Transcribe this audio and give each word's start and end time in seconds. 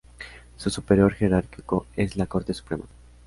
Su 0.57 0.71
superior 0.71 1.13
jerárquico 1.13 1.85
es 1.95 2.17
la 2.17 2.25
Corte 2.25 2.55
Suprema. 2.55 2.85